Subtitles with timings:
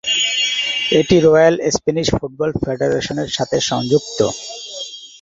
[0.99, 4.19] এটি royal Spanish football ফেডারেশনের সাথে সংযুক্ত।